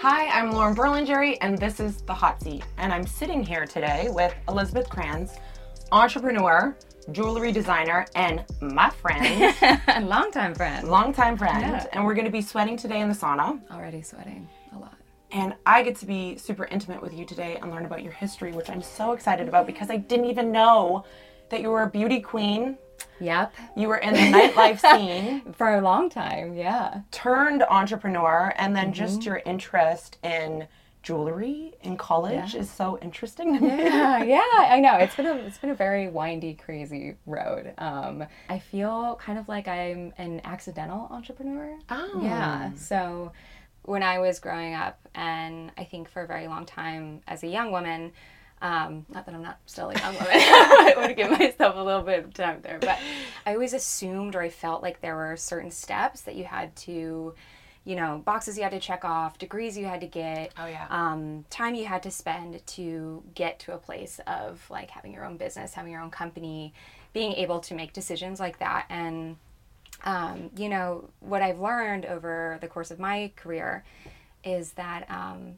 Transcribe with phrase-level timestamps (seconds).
[0.00, 2.62] Hi, I'm Lauren Berlingeri, and this is The Hot Seat.
[2.76, 5.38] And I'm sitting here today with Elizabeth Kranz,
[5.90, 6.76] entrepreneur,
[7.10, 9.56] jewelry designer, and my friend,
[9.88, 10.86] and Longtime friend.
[10.88, 11.60] longtime friend.
[11.62, 11.86] Yeah.
[11.92, 13.60] And we're going to be sweating today in the sauna.
[13.72, 14.94] Already sweating a lot.
[15.32, 18.52] And I get to be super intimate with you today and learn about your history,
[18.52, 21.04] which I'm so excited about because I didn't even know
[21.50, 22.78] that you were a beauty queen.
[23.20, 23.54] Yep.
[23.76, 27.00] You were in the nightlife scene, For a long time, yeah.
[27.10, 28.92] turned entrepreneur, and then Mm-hmm.
[28.92, 30.68] just your interest in
[31.02, 32.60] jewelry in college Yeah.
[32.60, 33.68] is so interesting to me.
[33.68, 34.96] Yeah, yeah, I know.
[34.96, 37.72] It's been a it's been a very windy, crazy road.
[37.78, 41.78] Um, I feel kind of like I'm an accidental entrepreneur.
[41.90, 42.20] Oh.
[42.22, 42.72] Yeah.
[42.74, 43.32] So
[43.82, 47.46] when I was growing up, and I think for a very long time as a
[47.48, 48.12] young woman,
[48.60, 52.02] um, not that I'm not still a young woman, I would give myself a little
[52.02, 52.98] bit of time there, but
[53.46, 57.34] I always assumed or I felt like there were certain steps that you had to,
[57.84, 60.86] you know, boxes you had to check off, degrees you had to get, Oh, yeah.
[60.90, 65.24] um, time you had to spend to get to a place of like having your
[65.24, 66.74] own business, having your own company,
[67.12, 68.86] being able to make decisions like that.
[68.90, 69.36] And,
[70.04, 73.84] um, you know, what I've learned over the course of my career
[74.44, 75.54] is that um,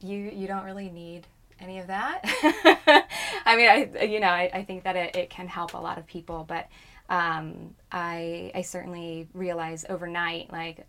[0.00, 1.26] you you don't really need
[1.60, 2.20] any of that.
[3.46, 5.98] I mean, I you know, I, I think that it, it can help a lot
[5.98, 6.68] of people, but
[7.08, 10.86] um, I I certainly realized overnight like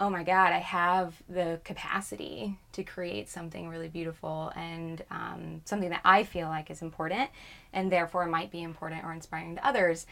[0.00, 5.90] oh my god i have the capacity to create something really beautiful and um, something
[5.90, 7.30] that i feel like is important
[7.72, 10.06] and therefore might be important or inspiring to others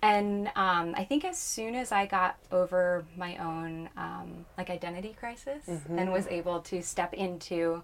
[0.00, 5.14] and um, i think as soon as i got over my own um, like identity
[5.18, 5.66] crisis
[5.98, 7.82] and was able to step into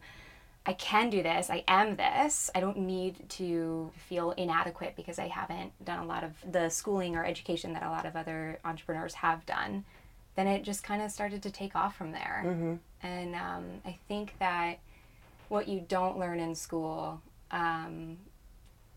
[0.67, 1.49] I can do this.
[1.49, 2.51] I am this.
[2.55, 7.17] I don't need to feel inadequate because I haven't done a lot of the schooling
[7.17, 9.85] or education that a lot of other entrepreneurs have done.
[10.37, 12.43] Then it just kind of started to take off from there.
[13.03, 14.79] And um, I think that
[15.49, 18.19] what you don't learn in school, um,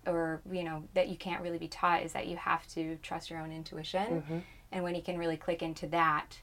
[0.06, 3.30] or you know that you can't really be taught, is that you have to trust
[3.30, 4.24] your own intuition.
[4.74, 6.38] And when you can really click into that,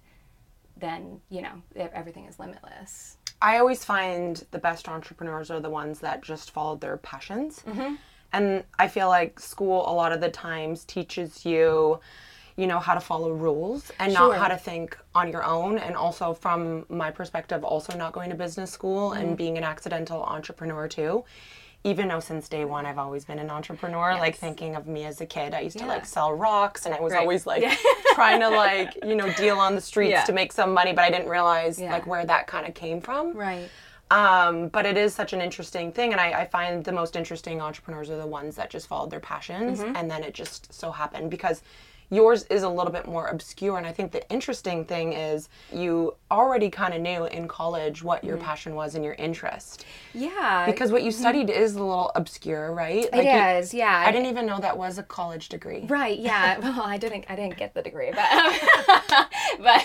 [0.76, 3.18] then you know everything is limitless.
[3.40, 7.62] I always find the best entrepreneurs are the ones that just followed their passions.
[7.66, 7.94] Mm-hmm.
[8.32, 12.00] And I feel like school a lot of the times teaches you,
[12.56, 14.28] you know, how to follow rules and Sure.
[14.30, 15.78] not how to think on your own.
[15.78, 19.20] And also, from my perspective, also not going to business school Mm-hmm.
[19.20, 21.24] and being an accidental entrepreneur too.
[21.84, 25.20] Even though since day one I've always been an entrepreneur, like thinking of me as
[25.20, 27.20] a kid, I used to like sell rocks and I was Right.
[27.20, 27.74] always like Yeah.
[28.14, 30.24] trying to like, you know, deal on the streets Yeah.
[30.24, 31.92] to make some money, but I didn't realize Yeah.
[31.92, 33.32] like where that kind of came from.
[33.32, 33.68] Right.
[34.10, 37.60] Um, but it is such an interesting thing, and I, I find the most interesting
[37.60, 39.96] entrepreneurs are the ones that just followed their passions, Mm-hmm.
[39.96, 41.62] and then it just so happened because
[42.10, 43.76] yours is a little bit more obscure.
[43.78, 48.18] And I think the interesting thing is you already kind of knew in college what
[48.18, 48.28] Mm-hmm.
[48.28, 50.64] your passion was and your interest Yeah.
[50.66, 53.04] because what you studied is a little obscure, right?
[53.10, 53.20] Mm-hmm.
[53.20, 54.04] it is, yeah.
[54.06, 55.84] I didn't even know that was a college degree.
[55.88, 56.18] Right.
[56.18, 56.58] Yeah.
[56.78, 57.24] Well, I didn't.
[57.28, 58.52] I didn't get the degree, but um,
[59.60, 59.84] but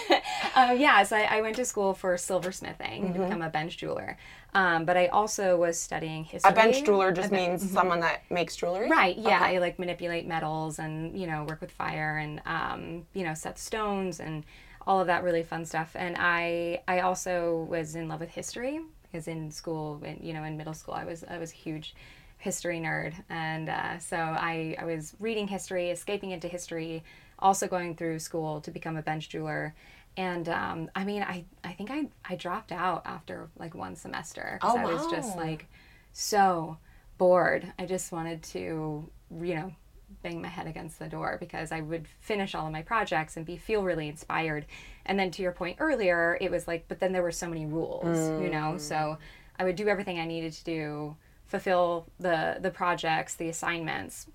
[0.55, 1.03] um, yeah.
[1.03, 4.17] So I, I went to school for silversmithing to become a bench jeweler.
[4.55, 6.51] Um, but I also was studying history.
[6.51, 8.89] A bench jeweler just ben- means someone that makes jewelry.
[8.89, 9.17] Right.
[9.17, 9.37] Yeah.
[9.37, 9.55] Okay.
[9.55, 13.57] I like manipulate metals and you know work with fire and um, you know set
[13.57, 14.43] stones and
[14.85, 15.91] all of that really fun stuff.
[15.95, 20.43] And I I also was in love with history because in school, in, you know,
[20.43, 21.95] in middle school, I was I was a huge
[22.37, 27.03] history nerd, and uh, so I I was reading history, escaping into history,
[27.39, 29.73] also going through school to become a bench jeweler.
[30.17, 34.59] And um, I mean, I, I think I, I dropped out after like one semester
[34.61, 35.65] Oh, I was just like
[36.11, 36.77] so
[37.17, 37.71] bored.
[37.79, 39.09] I just wanted to,
[39.41, 39.73] you know,
[40.21, 43.45] bang my head against the door because I would finish all of my projects and
[43.45, 44.65] be feel really inspired.
[45.05, 47.65] And then to your point earlier, it was like, but then there were so many
[47.65, 48.77] rules, you know.
[48.77, 49.17] So
[49.57, 51.15] I would do everything I needed to do,
[51.47, 54.27] fulfill the the projects, the assignments,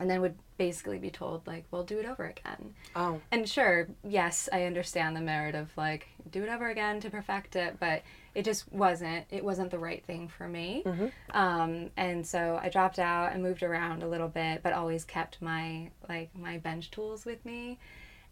[0.00, 2.74] and then would basically be told like, well, do it over again.
[2.96, 3.20] Oh.
[3.30, 7.54] And sure, yes, I understand the merit of like do it over again to perfect
[7.54, 8.02] it, but
[8.34, 9.26] it just wasn't.
[9.30, 10.82] It wasn't the right thing for me.
[11.34, 15.42] Um, and so I dropped out and moved around a little bit, but always kept
[15.42, 17.78] my like my bench tools with me,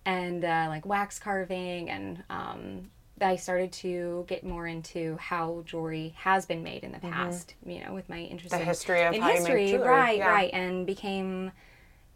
[0.05, 2.25] and uh, like wax carving and.
[2.31, 2.91] Um,
[3.21, 7.85] I started to get more into how jewelry has been made in the past, you
[7.85, 10.29] know, with my interest The in, history of in how you make history, right, yeah.
[10.29, 11.53] right, and became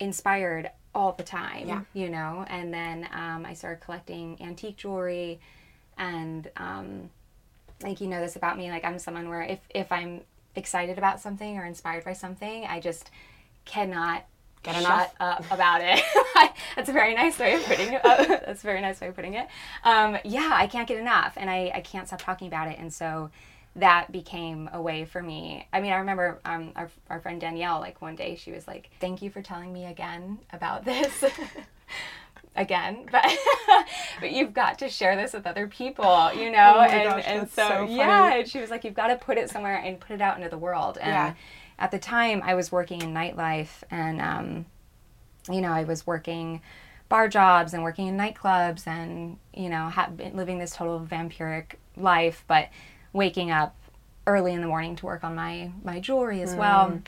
[0.00, 1.82] inspired all the time, Yeah.
[1.94, 2.44] you know.
[2.48, 5.40] And then um, I started collecting antique jewelry,
[5.96, 7.10] and um,
[7.82, 10.22] like you know this about me, like I'm someone where if if I'm
[10.54, 13.10] excited about something or inspired by something, I just
[13.64, 14.24] cannot
[14.62, 16.00] Get up about it.
[16.76, 18.04] that's a very nice way of putting it.
[18.04, 19.48] Uh, that's a very nice way of putting it.
[19.84, 22.92] Um, yeah, I can't get enough, and I, I can't stop talking about it, and
[22.92, 23.30] so
[23.74, 25.66] that became a way for me.
[25.72, 28.90] I mean, I remember um, our, our friend Danielle, like one day, she was like,
[29.00, 31.24] Thank you for telling me again about this.
[32.54, 33.24] again, but
[34.20, 36.74] but you've got to share this with other people, you know?
[36.76, 39.38] Oh and gosh, and so, so yeah, and she was like, You've got to put
[39.38, 40.98] it somewhere and put it out into the world.
[40.98, 41.34] And Yeah.
[41.82, 44.66] At the time I was working in nightlife and um,
[45.50, 46.60] you know, I was working
[47.08, 51.74] bar jobs and working in nightclubs and, you know, ha- been living this total vampiric
[51.96, 52.68] life, but
[53.12, 53.74] waking up
[54.26, 57.02] early in the morning to work on my, my jewelry as well.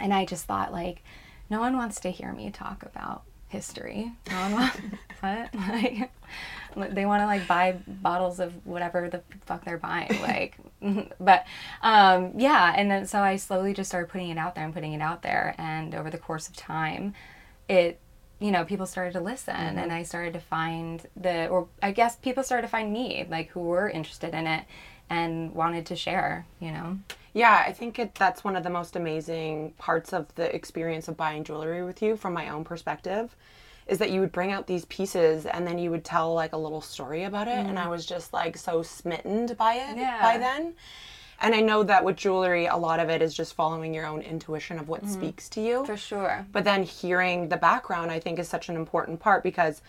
[0.00, 1.02] And I just thought, like,
[1.50, 4.12] no one wants to hear me talk about history.
[4.30, 4.80] No one wants,
[5.20, 5.54] what?
[6.76, 10.10] Like, they want to, like, buy bottles of whatever the fuck they're buying.
[10.22, 10.56] Like,
[11.20, 11.44] but
[11.82, 12.74] um, yeah.
[12.76, 15.22] And then so I slowly just started putting it out there and putting it out
[15.22, 15.54] there.
[15.58, 17.14] And over the course of time,
[17.68, 17.98] it
[18.40, 22.16] you know people started to listen and i started to find the or i guess
[22.16, 24.64] people started to find me like who were interested in it
[25.10, 26.98] and wanted to share you know
[27.34, 31.16] Yeah, I think it, that's one of the most amazing parts of the experience of
[31.16, 33.34] buying jewelry with you from my own perspective
[33.86, 36.56] is that you would bring out these pieces and then you would tell like a
[36.56, 37.90] little story about it and I mm-hmm.
[37.90, 40.20] was just like so smitten by it Yeah.
[40.20, 40.74] by then.
[41.40, 44.20] And I know that with jewelry a lot of it is just following your own
[44.20, 45.12] intuition of what mm-hmm.
[45.12, 45.86] speaks to you.
[45.86, 46.46] for sure.
[46.52, 49.80] But then hearing the background, I think, is such an important part because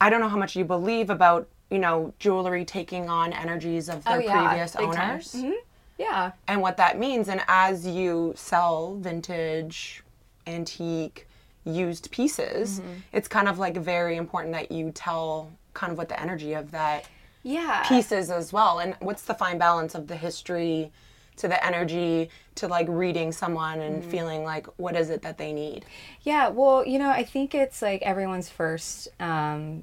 [0.00, 4.02] I don't know how much you believe about, you know, jewelry taking on energies of
[4.06, 5.52] oh, their Oh, yeah, previous big owners mm-hmm.
[5.98, 7.28] Yeah and what that means.
[7.28, 10.02] And as you sell vintage,
[10.46, 11.28] antique,
[11.64, 12.92] used pieces, Mm-hmm.
[13.12, 16.70] it's kind of like very important that you tell kind of what the energy of
[16.72, 17.06] that
[17.42, 18.78] yeah piece is as well.
[18.80, 20.90] And what's the fine balance of the history
[21.36, 24.10] to the energy to like reading someone and Mm-hmm.
[24.10, 25.84] feeling like what is it that they need?
[26.22, 29.82] Yeah, well, you know, I think it's like everyone's first um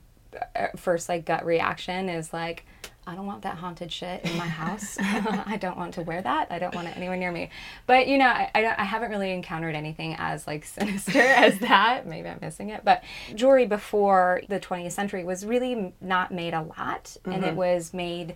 [0.55, 2.65] uh, first like gut reaction is like
[3.07, 4.97] I don't want that haunted shit in my house.
[4.99, 6.47] I don't want to wear that.
[6.51, 7.49] I don't want it anywhere near me.
[7.87, 12.05] But you know, I, I, I haven't really encountered anything as like sinister as that.
[12.05, 12.83] Maybe I'm missing it.
[12.83, 13.03] But
[13.33, 17.55] jewelry before the 20th century was really not made a lot, and it mm-hmm.
[17.55, 18.35] was made,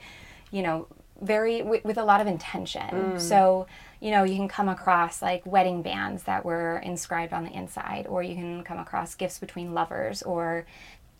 [0.51, 0.87] you know,
[1.21, 2.89] very with, with a lot of intention.
[2.89, 3.21] Mm.
[3.21, 3.67] So
[4.05, 8.05] you know, you can come across like wedding bands that were inscribed on the inside,
[8.07, 10.65] or you can come across gifts between lovers, or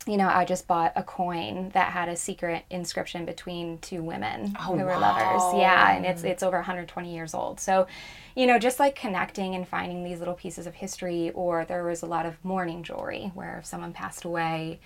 [0.08, 4.56] you know, I just bought a coin that had a secret inscription between two women
[4.60, 5.60] oh, who were lovers.
[5.60, 7.60] Yeah, and it's it's over 120 years old.
[7.60, 7.88] So,
[8.36, 12.04] you know, just like connecting and finding these little pieces of history, or there was
[12.04, 14.80] a lot of mourning jewelry where if someone passed away,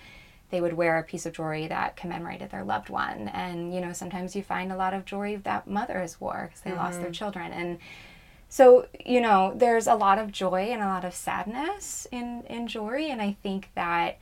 [0.50, 3.28] they would wear a piece of jewelry that commemorated their loved one.
[3.28, 6.72] And, you know, sometimes you find a lot of jewelry that mothers wore because they
[6.72, 7.12] lost their mm-hmm.
[7.12, 7.52] children.
[7.52, 7.78] And
[8.48, 12.66] so, you know, there's a lot of joy and a lot of sadness in, in
[12.66, 13.10] jewelry.
[13.10, 14.18] And I think that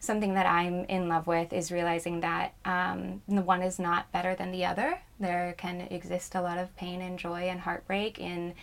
[0.00, 4.34] something that I'm in love with is realizing that um, the one is not better
[4.34, 5.00] than the other.
[5.18, 8.54] There can exist a lot of pain and joy and heartbreak in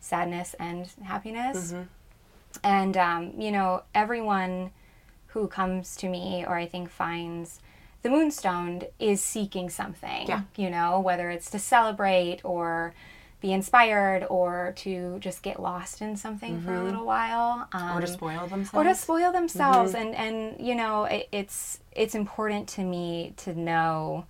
[0.00, 1.74] sadness and happiness.
[2.62, 4.70] And, um, you know, everyone
[5.28, 7.58] who comes to me or I think finds
[8.02, 10.42] the moonstoned is seeking something, Yeah.
[10.56, 12.94] you know, whether it's to celebrate or
[13.40, 17.68] be inspired or to just get lost in something for a little while.
[17.72, 18.74] Um, Or to spoil themselves?
[18.74, 23.58] or to spoil themselves and and you know it, it's it's important to me to
[23.58, 24.24] know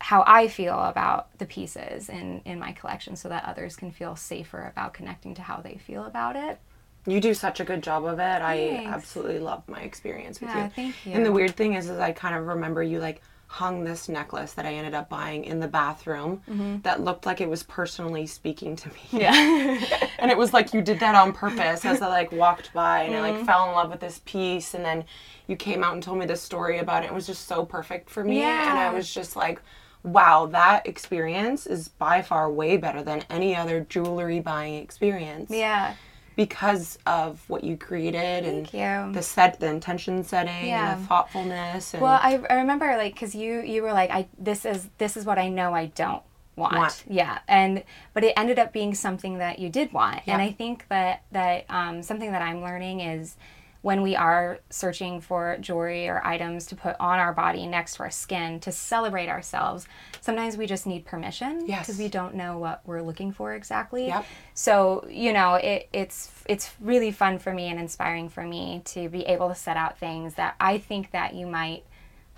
[0.00, 4.16] how I feel about the pieces in in my collection so that others can feel
[4.16, 6.58] safer about connecting to how they feel about it.
[7.06, 8.42] You do such a good job of it.
[8.42, 10.70] I absolutely love my experience with Yeah, you.
[10.76, 11.12] thank you.
[11.14, 14.54] And the weird thing is, is I kind of remember you like hung this necklace
[14.54, 16.40] that I ended up buying in the bathroom
[16.84, 18.94] that looked like it was personally speaking to me.
[19.12, 19.16] Mm-hmm.
[19.18, 20.08] Yeah.
[20.18, 23.14] and it was like you did that on purpose as I like walked by and
[23.14, 23.36] I Mm-hmm.
[23.36, 25.04] like fell in love with this piece and then
[25.48, 27.08] you came out and told me this story about it.
[27.08, 29.60] It was just so perfect for me and I was just like
[30.04, 35.94] wow, that experience is by far way better than any other jewelry buying experience yeah.
[36.36, 39.12] Because of what you created and Thank you.
[39.12, 40.92] the set, the intention setting, Yeah.
[40.94, 41.94] and the thoughtfulness.
[41.94, 45.16] And Well, I, I remember like because you you were like I this is this
[45.16, 46.22] is what I know I don't
[46.56, 46.74] want.
[46.76, 47.04] Want.
[47.08, 47.82] Yeah, and
[48.14, 51.64] but it ended up being something that you did want, and I think that that
[51.68, 53.36] um, something that I'm learning is
[53.82, 58.04] when we are searching for jewelry or items to put on our body next to
[58.04, 59.86] our skin to celebrate ourselves,
[60.20, 61.86] sometimes we just need permission Yes.
[61.86, 64.06] because we don't know what we're looking for exactly.
[64.06, 64.24] Yep.
[64.54, 69.08] So you know, it, it's it's really fun for me and inspiring for me to
[69.08, 71.84] be able to set out things that I think that you might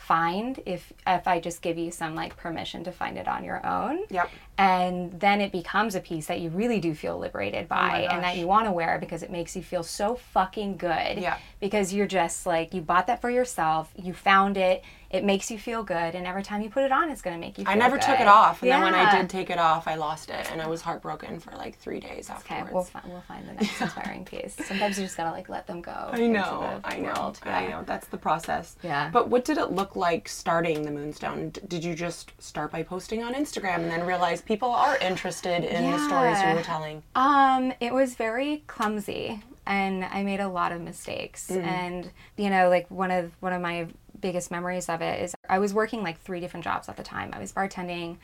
[0.05, 3.65] find if if I just give you some like permission to find it on your
[3.67, 4.01] own.
[4.11, 4.29] Yep.
[4.59, 8.23] and then it becomes a piece that you really do feel liberated oh by and
[8.23, 11.39] that you want to wear because it makes you feel so fucking good Yeah.
[11.59, 15.59] because you're just like you bought that for yourself you found it it makes you
[15.59, 17.73] feel good and every time you put it on it's going to make you feel
[17.73, 20.28] I never took it off, and then when I did take it off, I lost
[20.28, 22.73] it, and I was heartbroken for like three days Okay, afterwards.
[22.75, 24.54] we'll, fi- we'll find the next inspiring piece.
[24.66, 26.11] Sometimes you just gotta like let them go.
[26.12, 27.38] I know, I know, World.
[27.44, 27.68] I Yeah.
[27.71, 27.83] know.
[27.85, 28.76] That's the process.
[28.83, 29.09] Yeah.
[29.12, 31.52] But what did it look like starting the Moonstoned?
[31.54, 35.62] D- Did you just start by posting on Instagram and then realize people are interested
[35.64, 37.02] in the stories you were telling?
[37.14, 41.50] Um, it was very clumsy, and I made a lot of mistakes.
[41.50, 43.87] And you know, like one of one of my
[44.25, 47.28] biggest memories of it is I was working like three different jobs at the time.
[47.35, 48.16] I was bartending,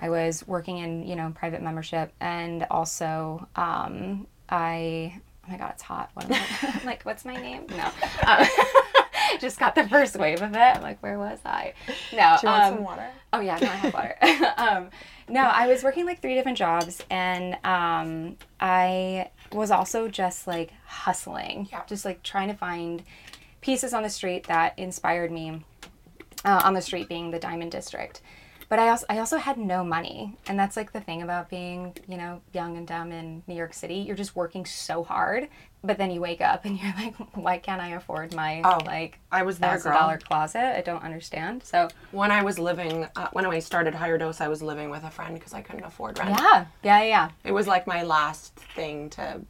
[0.00, 5.20] I was working in you know private membership, and also um, I.
[5.46, 6.10] Oh my god, it's hot.
[6.14, 6.78] What am I?
[6.80, 7.66] I'm like, what's my name?
[7.68, 7.88] No.
[8.26, 8.46] Um,
[9.40, 10.58] just got the first wave of it.
[10.58, 11.74] I'm like, where was I?
[12.12, 12.36] No.
[12.40, 13.08] Do you want um, some water?
[13.32, 14.16] Oh yeah, no, I have water.
[14.56, 14.90] um,
[15.28, 20.72] no, I was working like three different jobs, and um, I was also just like
[20.86, 21.82] hustling, Yeah.
[21.86, 23.04] just like trying to find
[23.64, 25.64] pieces on the street that inspired me.
[26.46, 28.20] Uh, on the street being the Diamond District,
[28.68, 31.96] but I also I also had no money, and that's like the thing about being
[32.06, 33.94] you know young and dumb in New York City.
[33.94, 35.48] You're just working so hard,
[35.82, 39.20] but then you wake up and you're like, why can't I afford my Oh, like
[39.32, 40.76] I was there, thousand dollar closet?
[40.76, 41.62] I don't understand.
[41.62, 45.10] So When I was living, uh, when I started HigherDOSE, I was living with a
[45.10, 46.38] friend because I couldn't afford rent.
[46.38, 47.30] yeah, yeah, yeah.
[47.42, 49.40] It was like my last thing to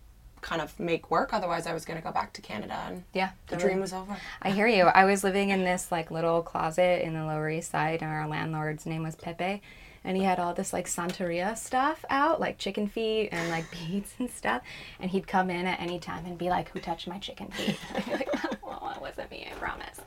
[0.44, 1.32] kind of make work.
[1.32, 3.70] Otherwise, I was going to go back to Canada, and Yeah, the totally.
[3.72, 4.16] dream was over.
[4.42, 4.84] I hear you.
[4.84, 8.28] I was living in this like little closet in the Lower East Side, and our
[8.28, 9.62] landlord's name was Pepe,
[10.04, 14.12] and he had all this like Santeria stuff out, like chicken feet and like beads
[14.18, 14.60] and stuff.
[15.00, 17.78] And he'd come in at any time and be like, "Who touched my chicken feet?"
[17.94, 19.98] I'd be like, "Well, it wasn't me, I promise."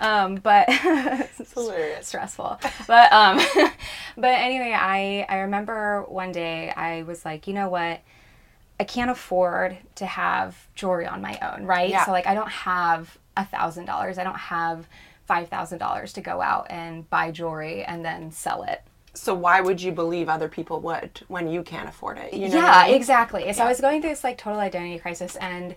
[0.00, 2.06] Um, but it's hilarious.
[2.08, 2.60] stressful.
[2.86, 3.40] But um,
[4.16, 8.00] but anyway, I I remember one day I was like, you know what?
[8.80, 11.90] I can't afford to have jewelry on my own, right?
[11.90, 12.04] Yeah.
[12.04, 14.18] So like I don't have a thousand dollars.
[14.18, 14.86] I don't have
[15.26, 18.82] five thousand dollars to go out and buy jewelry and then sell it.
[19.14, 22.32] So why would you believe other people would when you can't afford it?
[22.32, 22.94] You know yeah, I mean?
[22.94, 23.52] exactly.
[23.52, 25.74] So I was going through this like total identity crisis and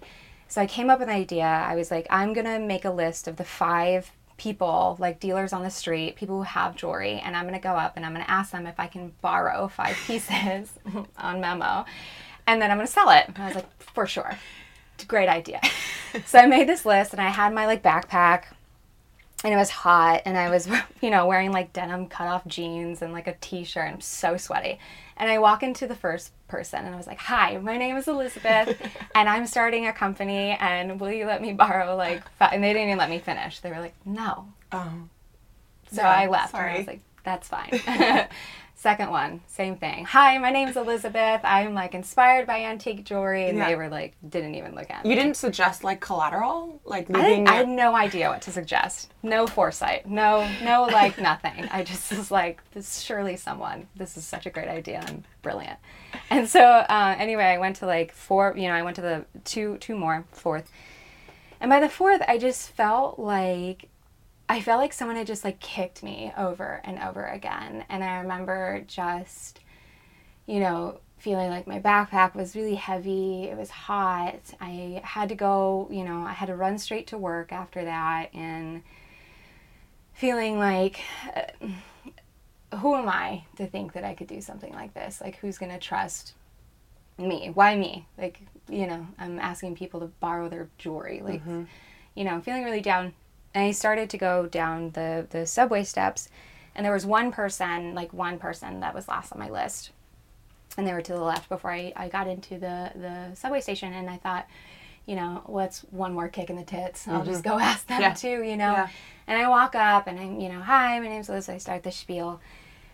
[0.48, 1.46] so I came up with an idea.
[1.46, 5.64] I was like, I'm gonna make a list of the five people, like dealers on
[5.64, 8.52] the street, people who have jewelry, and I'm gonna go up and I'm gonna ask
[8.52, 10.74] them if I can borrow five pieces
[11.18, 11.86] on memo.
[12.48, 13.26] And then I'm gonna sell it.
[13.28, 14.38] And I was like, for sure.
[14.96, 15.62] It's a great idea.
[16.26, 18.46] so I made this list and I had my like backpack
[19.44, 20.68] and it was hot and I was,
[21.02, 24.38] you know, wearing like denim cut off jeans and like a t-shirt and I'm so
[24.38, 24.80] sweaty.
[25.18, 28.08] And I walk into the first person and I was like, "Hi, my name is
[28.08, 28.76] Elizabeth
[29.16, 32.54] and I'm starting a company and will you let me borrow like five?
[32.54, 33.60] and they didn't even let me finish.
[33.60, 34.92] They were like, "No." Oh.
[35.92, 37.80] So Yeah, I left and I was like, "That's fine."
[38.82, 40.06] Second one, same thing.
[40.06, 41.42] Hi, my name's Elizabeth.
[41.44, 43.68] I'm like inspired by antique jewelry and Yeah.
[43.68, 45.12] they were like didn't even look at me.
[45.12, 47.30] You didn't suggest like collateral, like I, leaving.
[47.44, 49.14] didn't, I had no idea what to suggest.
[49.22, 50.08] No foresight.
[50.08, 51.70] No, no, like nothing.
[51.72, 53.88] I just was like, this is surely someone.
[53.96, 55.04] This is such a great idea.
[55.08, 55.78] I'm brilliant.
[56.32, 58.56] And so, uh, anyway, I went to like four.
[58.58, 60.72] You know, I went to the two, two more, fourth.
[61.60, 63.90] And by the fourth, I just felt like
[64.52, 67.86] I felt like someone had just like kicked me over and over again.
[67.88, 69.62] And I remember just,
[70.46, 73.46] you know, feeling like my backpack was really heavy.
[73.46, 74.42] It was hot.
[74.60, 78.34] I had to go, you know, I had to run straight to work after that
[78.34, 78.84] and
[80.14, 81.00] feeling like
[81.34, 81.68] uh,
[82.76, 85.22] who am I to think that I could do something like this?
[85.22, 86.34] Like who's going to trust
[87.18, 87.52] me?
[87.54, 88.06] Why me?
[88.18, 91.22] Like, you know, I'm asking people to borrow their jewelry.
[91.24, 91.42] Like,
[92.16, 93.14] you know, feeling really down.
[93.54, 96.30] And I started to go down the the subway steps
[96.76, 99.92] and there was one person, like one person that was last on my list
[100.78, 103.92] and they were to the left before I, I got into the, the subway station
[103.92, 104.48] and I thought,
[105.06, 107.08] you know, what's one more kick in the tits?
[107.10, 108.14] I'll just go ask them Yeah.
[108.14, 108.72] too, you know.
[108.72, 108.88] Yeah.
[109.28, 111.50] And I walk up and I'm, you know, hi, my name's Liz.
[111.50, 112.40] I start the spiel.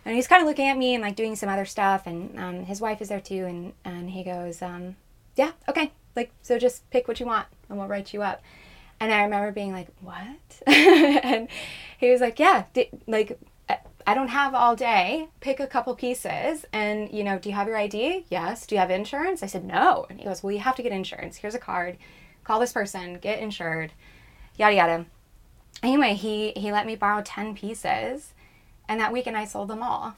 [0.05, 2.63] And he's kind of looking at me and like doing some other stuff and um,
[2.65, 4.95] his wife is there too and, and he goes, um,
[5.35, 5.91] yeah, okay.
[6.15, 8.41] Like, so just pick what you want and we'll write you up.
[8.99, 10.25] And I remember being like, what?
[10.67, 11.47] and
[11.99, 13.39] he was like, yeah, di- like,
[13.69, 15.27] I- I don't have all day.
[15.39, 16.65] Pick a couple pieces.
[16.73, 18.25] And, you know, do you have your ID?
[18.29, 18.65] Yes.
[18.65, 19.43] Do you have insurance?
[19.43, 20.05] I said, no.
[20.09, 21.37] And he goes, well, you have to get insurance.
[21.37, 21.97] Here's a card.
[22.43, 23.91] Call this person, get insured,
[24.55, 25.05] yada, yada.
[25.83, 28.33] Anyway, he, he let me borrow 10 pieces.
[28.87, 30.15] And that weekend I sold them all.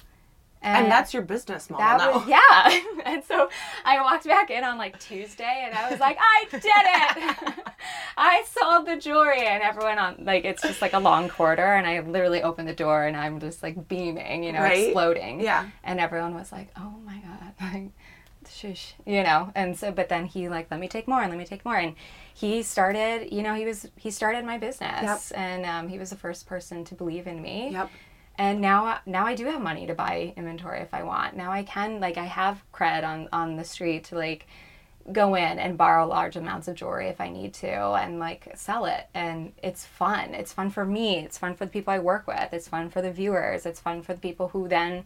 [0.61, 2.19] And, that's your business model now.
[2.19, 2.81] was yeah.
[3.05, 3.49] and so
[3.85, 7.53] I walked back in on like Tuesday and I was like, I did it.
[8.17, 11.87] I sold the jewelry and everyone on like it's just like a long corridor and
[11.87, 14.87] I literally opened the door and I'm just like beaming, you know, Right?
[14.87, 15.39] exploding.
[15.39, 15.69] Yeah.
[15.83, 17.91] And everyone was like, Oh my god, like
[18.51, 18.95] shush.
[19.05, 19.51] You know.
[19.55, 21.77] And so but then he like, let me take more and let me take more
[21.77, 21.95] and
[22.33, 25.39] he started, you know, he was he started my business yep.
[25.39, 27.89] and um, he was the first person to believe in me Yep.
[28.39, 31.36] And now now I do have money to buy inventory if I want.
[31.36, 34.48] Now I can like I have cred on on the street to like
[35.12, 38.86] go in and borrow large amounts of jewelry if I need to and like sell
[38.86, 40.34] it and it's fun.
[40.34, 41.19] It's fun for me.
[41.19, 42.53] It's fun for the people I work with.
[42.53, 43.65] It's fun for the viewers.
[43.65, 45.03] It's fun for the people who then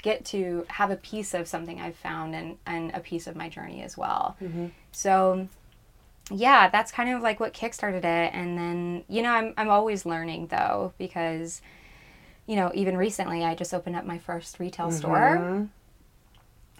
[0.00, 3.48] get to have a piece of something I've found and and a piece of my
[3.48, 4.36] journey as well.
[4.40, 4.66] Mm-hmm.
[4.92, 5.48] So
[6.30, 10.06] yeah, that's kind of like what kickstarted it and then you know I'm I'm always
[10.06, 11.60] learning though because
[12.48, 15.68] you know, even recently, I just opened up my first retail store.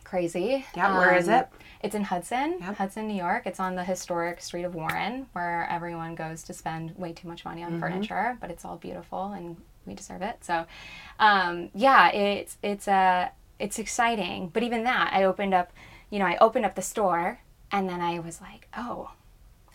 [0.05, 0.65] Crazy.
[0.67, 0.79] Mm-hmm.
[0.79, 1.49] Yeah, where is Um, it?
[1.83, 2.77] It's in Hudson, Yep.
[2.77, 3.47] Hudson, New York.
[3.47, 7.45] It's on the historic street of Warren, where everyone goes to spend way too much
[7.45, 7.81] money on Mm-hmm.
[7.81, 9.57] furniture, but it's all beautiful and
[9.87, 10.43] we deserve it.
[10.43, 10.67] So,
[11.21, 14.49] um, yeah, it's it's uh, it's exciting.
[14.49, 15.73] But even that, I opened up,
[16.11, 19.11] you know, I opened up the store, and then I was like, oh,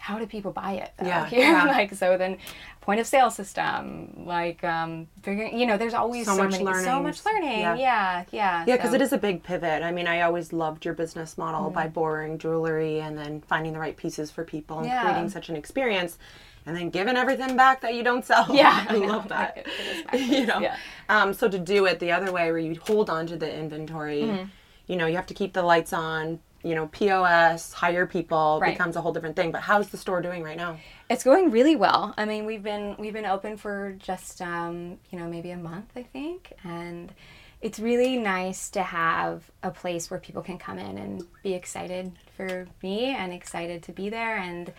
[0.07, 1.51] how do people buy it though, Yeah, here?
[1.51, 1.63] yeah.
[1.77, 2.37] like so then
[2.81, 6.83] point of sale system like um figuring you know there's always So so, much many
[6.83, 7.75] so much learning Yeah.
[7.75, 9.81] yeah yeah Yeah, because so- it is a big pivot.
[9.81, 11.79] I mean, I always loved your business model Mm-hmm.
[11.81, 15.03] by borrowing jewelry and then finding the right pieces for people and Yeah.
[15.03, 16.17] creating such an experience,
[16.65, 18.45] and then giving everything back that you don't sell.
[18.63, 19.07] yeah I know.
[19.13, 19.51] love that.
[20.13, 20.75] You know, yeah.
[21.15, 24.23] um, so to do it the other way, where you hold on to the inventory,
[24.23, 24.45] Mm-hmm.
[24.89, 26.39] you know, you have to keep the lights on.
[26.63, 28.73] You know, POS, hire people Right.
[28.73, 29.51] becomes a whole different thing.
[29.51, 30.77] But how's the store doing right now?
[31.09, 32.13] It's going really well.
[32.17, 35.91] I mean, we've been we've been open for just um, you know maybe a month,
[35.95, 37.13] I think, and
[37.61, 42.11] it's really nice to have a place where people can come in and be excited
[42.35, 44.73] for me and excited to be there and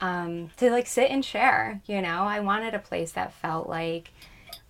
[0.00, 1.80] um, to like sit and share.
[1.86, 4.10] You know, I wanted a place that felt like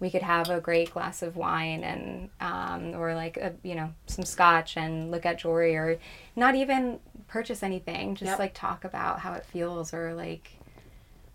[0.04, 3.92] we could have a great glass of wine and um, or like a, you know
[4.06, 5.98] some scotch and look at jewelry or
[6.36, 8.38] not even purchase anything just Yep.
[8.38, 10.50] like talk about how it feels or like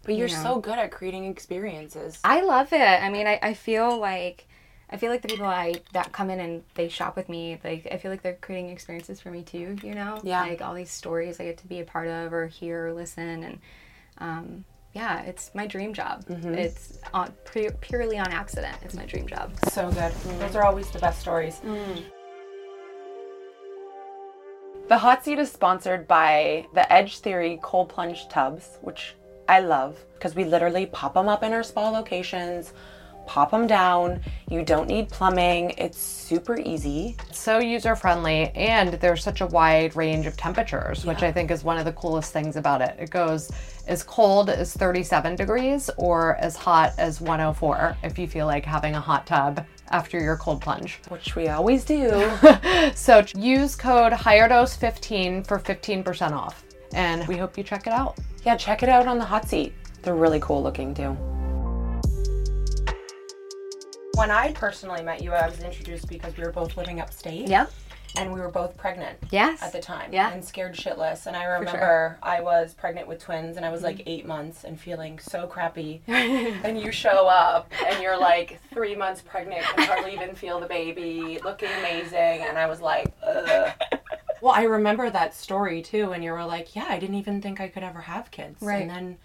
[0.04, 0.44] But you're know.
[0.44, 2.20] so good at creating experiences.
[2.24, 2.82] I love it.
[2.82, 4.46] I mean, I, I feel like
[4.92, 7.88] I feel like the people I that come in and they shop with me, like
[7.92, 9.78] I feel like they're creating experiences for me too.
[9.84, 10.42] You know, Yeah.
[10.42, 13.44] like all these stories I get to be a part of or hear or listen,
[13.44, 13.60] and
[14.20, 16.26] um, yeah, it's my dream job.
[16.26, 16.56] Mm-hmm.
[16.56, 18.78] It's on, pu- purely on accident.
[18.82, 19.52] It's my dream job.
[19.72, 20.12] So good.
[20.40, 21.62] Those are always the best stories.
[24.88, 29.14] The hot seat is sponsored by the Edge Theory cold plunge tubs, which
[29.48, 32.74] I love because we literally pop them up in our spa locations,
[33.30, 34.20] pop them down.
[34.50, 35.76] You don't need plumbing.
[35.78, 37.16] It's super easy.
[37.32, 41.64] so user friendly and there's such a wide range of temperatures which i think is
[41.64, 43.52] one of the coolest things about it it goes
[43.88, 48.96] as cold as 37 degrees or as hot as 104 if you feel like having
[48.96, 52.30] a hot tub after your cold plunge Which we always do.
[52.96, 56.64] so use code higherdose15 for 15% off
[56.94, 59.74] and we hope you check it out yeah, check it out on the hot seat.
[60.02, 61.18] They're really cool looking too.
[64.20, 67.48] When I personally met you, I was introduced because we were both living upstate.
[67.48, 67.72] Yep.
[68.18, 69.18] And we were both pregnant.
[69.32, 69.62] Yes.
[69.62, 70.34] at the time Yeah.
[70.34, 73.98] and scared shitless and i remember i was pregnant with twins and i was mm-hmm.
[73.98, 78.96] like eight months and feeling so crappy and you show up and you're like three
[78.96, 83.72] months pregnant can hardly even feel the baby looking amazing and i was like Ugh.
[84.42, 87.62] well i remember that story too and you were like yeah i didn't even think
[87.62, 88.82] i could ever have kids Right.
[88.82, 89.18] and then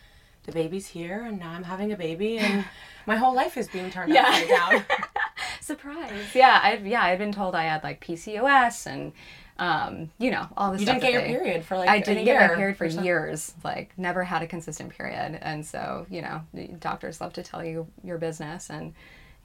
[0.44, 2.64] the baby's here and now i'm having a baby and
[3.06, 4.22] my whole life is being turned Yeah.
[4.26, 4.84] upside down
[5.60, 6.34] Surprise.
[6.34, 6.60] Yeah.
[6.62, 9.12] I've yeah I've been told I had like PCOS and
[9.58, 10.80] um, you know all this.
[10.80, 13.54] you didn't get your they- period for like I didn't get my period for years.
[13.64, 16.42] Like never had a consistent period, and so you know,
[16.80, 18.92] doctors love to tell you your business, and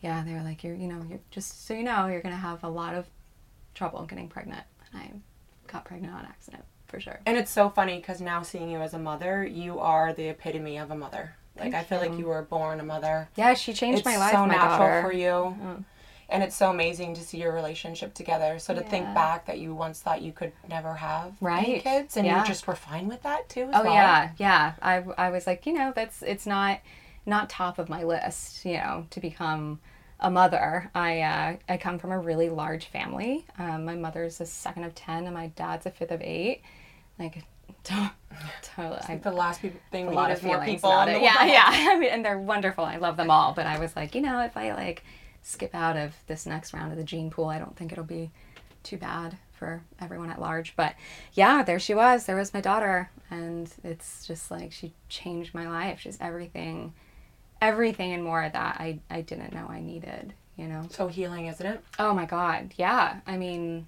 [0.01, 2.63] yeah, they were like, you're, you know, you're just so you know, you're gonna have
[2.63, 3.05] a lot of
[3.75, 4.63] trouble getting pregnant.
[4.91, 5.11] And I
[5.71, 7.19] got pregnant on accident for sure.
[7.25, 10.77] And it's so funny because now seeing you as a mother, you are the epitome
[10.77, 11.35] of a mother.
[11.55, 12.19] Like Thank I feel like you.
[12.19, 13.29] you were born a mother.
[13.35, 14.31] Yeah, she changed It's my life.
[14.31, 15.01] so my natural daughter.
[15.01, 15.85] for you.
[16.31, 18.59] And it's so amazing to see your relationship together.
[18.59, 21.83] So to think back that you once thought you could never have any Right.
[21.83, 22.41] kids and Yeah.
[22.41, 23.93] you just were fine with that too Oh well.
[23.93, 24.73] yeah, yeah.
[24.81, 26.79] I, I was like, you know, that's it's not
[27.25, 29.79] not top of my list, you know, to become
[30.19, 30.89] a mother.
[30.95, 33.45] I uh, I come from a really large family.
[33.57, 36.61] Um, my mother's the second of ten, and my dad's a fifth of eight.
[37.19, 37.43] Like,
[37.83, 38.11] to-
[38.63, 38.99] totally.
[39.07, 41.21] I, The last peop- thing a lot of feelings people about it.
[41.21, 41.65] Yeah, yeah.
[41.91, 42.83] I mean, and they're wonderful.
[42.85, 43.53] I love them all.
[43.53, 45.03] But I was like, you know, if I like
[45.41, 47.45] skip out of this next round of the gene pool.
[47.45, 48.31] I don't think it'll be
[48.83, 50.75] too bad for everyone at large.
[50.75, 50.95] But
[51.33, 52.25] yeah, there she was.
[52.25, 53.09] There was my daughter.
[53.31, 55.99] And it's just like she changed my life.
[56.01, 56.93] She's everything,
[57.61, 60.87] everything and more that I, I didn't know I needed, you know?
[60.91, 61.81] So healing, isn't it?
[61.97, 62.73] Oh my God.
[62.77, 63.19] Yeah.
[63.27, 63.87] I mean,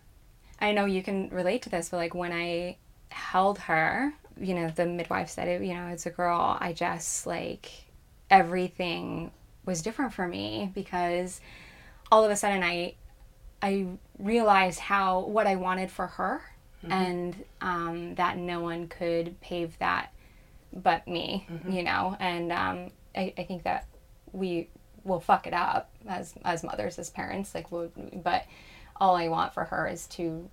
[0.60, 2.78] I know you can relate to this, but like when I
[3.12, 7.28] held her, you know, the midwife said it, you know, as a girl, I just
[7.28, 7.70] like
[8.30, 9.32] everything
[9.66, 11.42] was different for me because
[12.12, 12.96] all of a sudden I
[13.62, 16.42] I realized how what I wanted for her
[16.84, 16.92] mm-hmm.
[16.92, 20.12] and um, that no one could pave that
[20.74, 21.72] but me, mm-hmm.
[21.72, 23.88] you know, and um, I, I think that
[24.32, 24.70] we
[25.04, 28.46] will fuck it up as as mothers as parents like we'll, but
[28.96, 30.50] all I want for her is to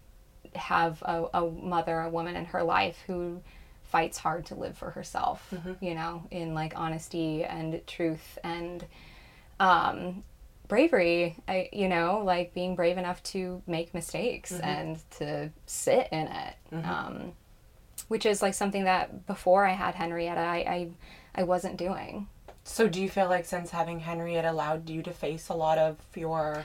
[0.55, 3.41] have a, a mother a woman in her life who
[3.85, 5.85] fights hard to live for herself mm-hmm.
[5.85, 8.85] you know in like honesty and truth and
[9.61, 10.23] um,
[10.69, 14.65] bravery I, you know like being brave enough to make mistakes mm-hmm.
[14.65, 16.89] and to sit in it mm-hmm.
[16.89, 17.33] um,
[18.09, 20.89] which is like something that before i had henrietta I, I
[21.35, 22.29] i wasn't doing
[22.65, 25.97] so do you feel like since having henrietta allowed you to face a lot of
[26.15, 26.65] your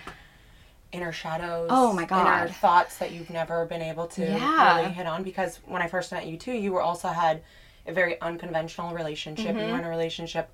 [0.94, 4.78] inner shadows oh my god inner thoughts that you've never been able to yeah.
[4.78, 7.42] really hit on because when i first met you too you were also had
[7.88, 9.60] a very unconventional relationship mm-hmm.
[9.60, 10.50] you were in a relationship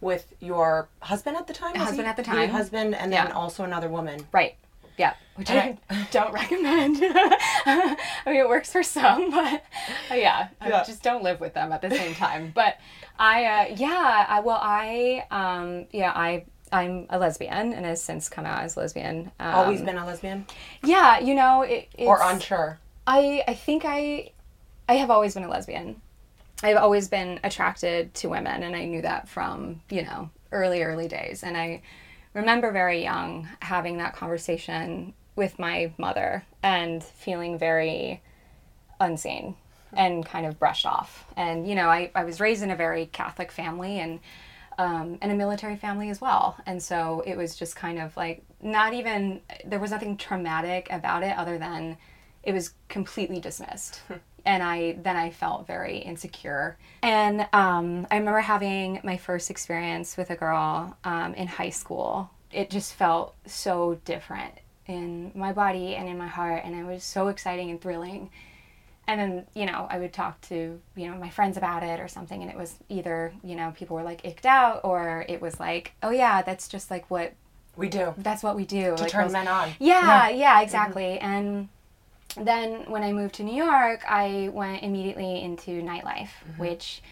[0.00, 2.06] with your husband at the time husband he?
[2.06, 3.24] at the time your husband and yeah.
[3.24, 4.56] then also another woman right
[4.98, 9.62] yeah which I, I don't recommend i mean it works for some but
[10.10, 10.84] uh, yeah, yeah.
[10.84, 12.78] just don't live with them at the same time but
[13.18, 18.28] i uh, yeah I, well i um yeah i I'm a lesbian and has since
[18.28, 19.30] come out as lesbian.
[19.38, 20.46] Um, Always been a lesbian.
[20.82, 22.78] Yeah, you know, it, or unsure.
[23.06, 24.32] I I think I
[24.88, 26.00] I have always been a lesbian.
[26.62, 31.08] I've always been attracted to women, and I knew that from you know early early
[31.08, 31.42] days.
[31.42, 31.82] And I
[32.34, 38.22] remember very young having that conversation with my mother and feeling very
[39.00, 39.56] unseen
[39.92, 41.26] and kind of brushed off.
[41.36, 44.20] And you know, I I was raised in a very Catholic family and
[44.82, 46.56] um, and a military family as well.
[46.66, 51.22] And so it was just kind of like not even, there was nothing traumatic about
[51.22, 51.96] it other than
[52.42, 54.00] it was completely dismissed.
[54.44, 56.76] and I then I felt very insecure.
[57.02, 62.30] And um, I remember having my first experience with a girl um, in high school.
[62.50, 64.52] It just felt so different
[64.86, 68.30] in my body and in my heart, and it was so exciting and thrilling
[69.08, 72.08] and then you know i would talk to you know my friends about it or
[72.08, 75.58] something and it was either you know people were like icked out or it was
[75.58, 77.32] like oh yeah that's just like what
[77.76, 81.18] we do that's what we do to like turn men on yeah yeah, yeah exactly
[81.20, 81.26] mm-hmm.
[81.26, 81.68] and
[82.36, 86.60] then when i moved to new york i went immediately into nightlife mm-hmm.
[86.60, 87.02] which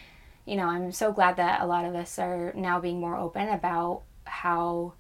[0.44, 3.48] you know i'm so glad that a lot of us are now being more open
[3.48, 4.92] about how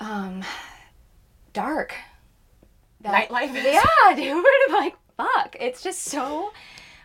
[0.00, 0.42] um
[1.52, 1.94] dark
[3.00, 3.64] that, nightlife is.
[3.64, 5.56] yeah dude like fuck.
[5.58, 6.52] It's just so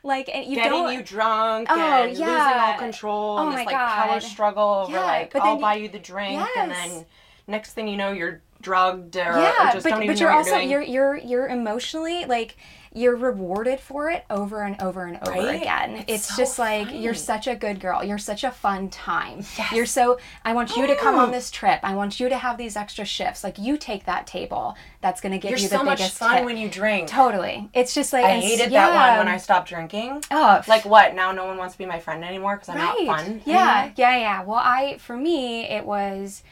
[0.04, 2.26] like and you getting don't you drunk oh, and yeah.
[2.26, 4.08] losing all control oh and this like God.
[4.08, 6.50] power struggle over yeah, like I'll buy you the drink yes.
[6.58, 7.06] and then
[7.48, 10.32] next thing you know you're drugged or, yeah, or just but, don't even but you're
[10.32, 12.58] know also you're, you're you're you're emotionally like
[12.94, 15.62] you're rewarded for it over and over and over right?
[15.62, 15.96] again.
[15.96, 16.86] It's, it's so just funny.
[16.86, 18.04] like you're such a good girl.
[18.04, 19.46] You're such a fun time.
[19.58, 19.72] Yes.
[19.72, 21.32] You're so I want you to come on oh.
[21.32, 21.80] this trip.
[21.84, 23.44] I want you to have these extra shifts.
[23.44, 24.76] Like you take that table.
[25.00, 26.46] That's going to give you're you the so biggest much fun tip.
[26.46, 27.08] when you drink.
[27.08, 27.70] Totally.
[27.74, 28.90] It's just like I hated yeah.
[28.90, 30.24] that one when I stopped drinking.
[30.30, 31.16] Oh, like what?
[31.16, 33.06] Now no one wants to be my friend anymore because I'm right.
[33.06, 33.42] not fun.
[33.46, 33.94] Yeah, anymore?
[33.98, 34.44] yeah, yeah.
[34.44, 36.44] Well, I for me it was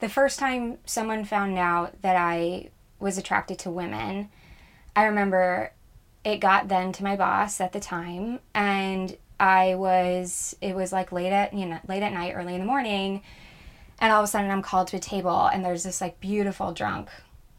[0.00, 2.70] the first time someone found out that I
[3.00, 4.28] was attracted to women.
[4.94, 5.72] I remember
[6.28, 11.10] it got then to my boss at the time and I was it was like
[11.10, 13.22] late at you know late at night early in the morning
[13.98, 16.72] and all of a sudden I'm called to a table and there's this like beautiful
[16.72, 17.08] drunk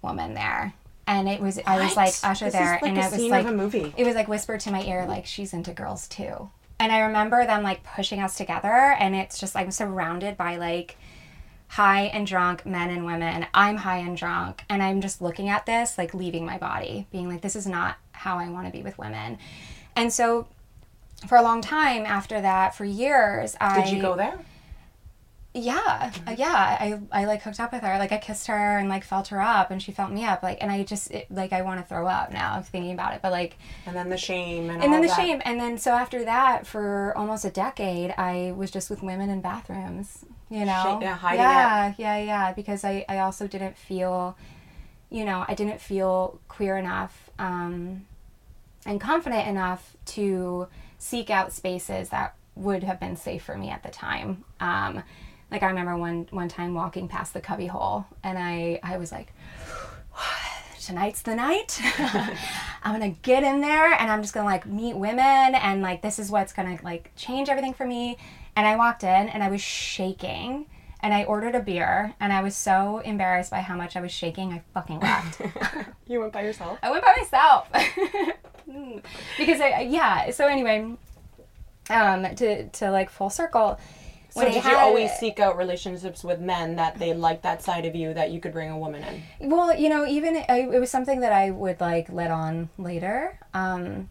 [0.04, 0.76] woman there
[1.08, 1.68] and it was what?
[1.68, 3.92] I was like usher there like and it was like a movie.
[3.98, 7.48] it was like whispered to my ear like she's into girls too and I remember
[7.48, 8.68] them like pushing us together
[9.00, 10.96] and it's just like I'm surrounded by like
[11.70, 13.46] high and drunk men and women.
[13.54, 14.64] I'm high and drunk.
[14.70, 17.98] And I'm just looking at this, like leaving my body, being like, this is not
[18.12, 19.38] how I want to be with women.
[19.96, 20.48] And so
[21.28, 23.82] for a long time after that, for years, I.
[23.82, 24.40] Did you go there?
[25.60, 26.34] Yeah, mm-hmm.
[26.38, 26.78] yeah.
[26.80, 27.98] I, I like hooked up with her.
[27.98, 30.44] Like I kissed her and like felt her up, and she felt me up.
[30.44, 32.54] Like, and I just it, like I want to throw up now.
[32.56, 33.58] I'm thinking about it, but like.
[33.86, 34.84] And then the shame and.
[34.84, 35.18] And then the that.
[35.18, 39.30] shame, and then so after that, for almost a decade, I was just with women
[39.30, 41.96] in bathrooms you know yeah hiding yeah it.
[41.98, 44.36] yeah yeah because I, I also didn't feel
[45.10, 48.06] you know i didn't feel queer enough um,
[48.86, 50.68] and confident enough to
[50.98, 55.04] seek out spaces that would have been safe for me at the time um,
[55.52, 59.34] Like I remember one one time walking past the Cubbyhole and I I was like
[60.90, 61.80] tonight's the night.
[62.84, 65.20] I'm gonna get in there and I'm just gonna like meet women
[65.56, 68.18] and like this is what's gonna like change everything for me.
[68.56, 70.66] And I walked in and I was shaking
[71.02, 74.12] and I ordered a beer and I was so embarrassed by how much I was
[74.12, 75.42] shaking I fucking left.
[76.08, 76.80] You went by yourself?
[76.82, 77.68] I went by myself.
[79.38, 80.92] because I yeah, so anyway,
[81.92, 83.80] um to to like full circle
[84.32, 87.96] So did you always seek out relationships with men that they liked that side of
[87.96, 89.04] you that you could bring a woman
[89.40, 89.50] in?
[89.50, 93.40] Well, you know, even it was something that I would like let on later.
[93.54, 94.10] Um,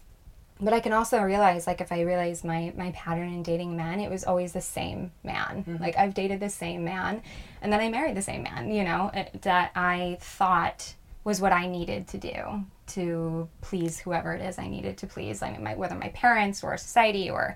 [0.61, 4.01] but I can also realize, like, if I realize my my pattern in dating men,
[4.01, 5.79] it was always the same man.
[5.81, 7.23] Like, I've dated the same man,
[7.63, 8.73] and then I married the same man.
[8.73, 14.33] You know, it- that I thought was what I needed to do to please whoever
[14.35, 15.43] it is I needed to please.
[15.43, 17.55] I mean, my, whether my parents or society or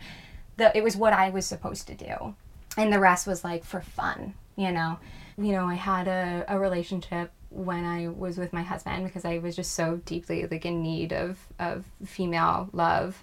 [0.59, 2.37] the it was what I was supposed to do,
[2.77, 4.35] and the rest was like for fun.
[4.57, 4.99] You know,
[5.39, 9.39] you know, I had a, a relationship when I was with my husband because I
[9.39, 13.23] was just so deeply like in need of of female love,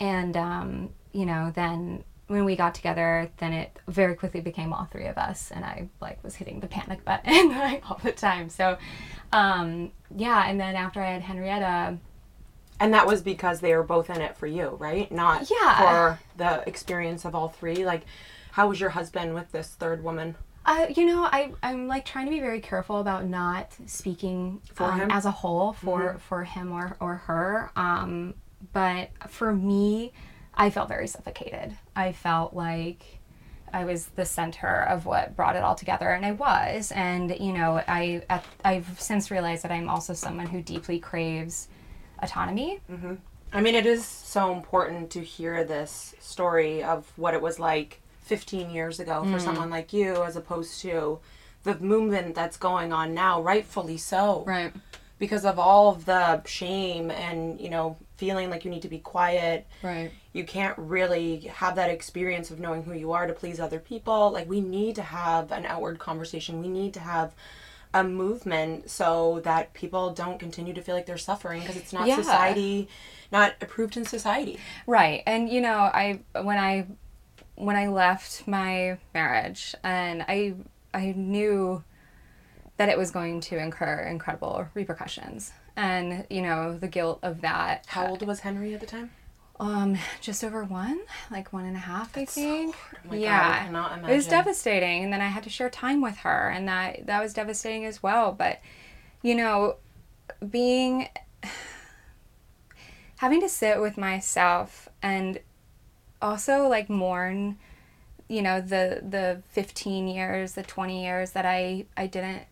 [0.00, 4.86] and um, you know, then when we got together, then it very quickly became all
[4.86, 8.48] three of us, and I like was hitting the panic button like all the time.
[8.48, 8.78] So,
[9.32, 11.98] um, yeah, and then after I had Henrietta,
[12.80, 15.10] And that was because they were both in it for you, right?
[15.12, 15.78] Not Yeah.
[15.78, 17.84] for the experience of all three.
[17.84, 18.02] Like,
[18.54, 20.36] how was your husband with this third woman?
[20.64, 24.84] Uh, you know, I I'm like trying to be very careful about not speaking For
[24.84, 25.10] um, him?
[25.10, 27.72] as a whole for for him or or her.
[27.74, 28.34] Um,
[28.72, 30.12] but for me,
[30.54, 31.76] I felt very suffocated.
[31.96, 33.18] I felt like
[33.72, 36.92] I was the center of what brought it all together, and I was.
[36.92, 41.66] And you know, I at, I've since realized that I'm also someone who deeply craves
[42.22, 42.80] autonomy.
[43.52, 48.00] I mean, it is so important to hear this story of what it was like
[48.24, 49.32] 15 years ago Mm.
[49.32, 51.20] for someone like you, as opposed to
[51.62, 54.44] the movement that's going on now, rightfully so.
[54.46, 54.72] Right.
[55.18, 58.98] Because of all of the shame and, you know, feeling like you need to be
[58.98, 59.66] quiet.
[59.82, 60.10] Right.
[60.32, 64.30] You can't really have that experience of knowing who you are to please other people.
[64.32, 66.60] Like, we need to have an outward conversation.
[66.60, 67.32] We need to have
[67.94, 72.08] a movement so that people don't continue to feel like they're suffering because it's not
[72.08, 72.16] Yeah.
[72.16, 72.88] society,
[73.30, 74.58] not approved in society.
[74.86, 75.22] Right.
[75.26, 76.86] And you know, I when I
[77.56, 80.54] when I left my marriage and I
[80.92, 81.82] I knew
[82.76, 85.52] that it was going to incur incredible repercussions.
[85.76, 87.86] And, you know, the guilt of that.
[87.88, 89.10] How old was Henry at the time?
[89.60, 92.74] Um, just over one, like one and a half, I think.
[92.92, 96.00] Oh God, I yeah, cannot it was devastating, and then I had to share time
[96.00, 98.32] with her, and that that was devastating as well.
[98.32, 98.60] But,
[99.22, 99.76] you know,
[100.50, 101.08] being
[103.18, 105.38] having to sit with myself and
[106.24, 107.58] also like mourn,
[108.28, 112.42] you know, the the fifteen years, the twenty years that I I didn't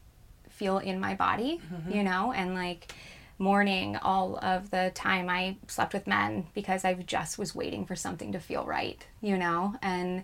[0.51, 1.61] feel in my body,
[1.93, 2.93] you know, and like
[3.39, 7.97] mourning all of the time I slept with men because I just was waiting for
[7.97, 10.23] something to feel right, you know, and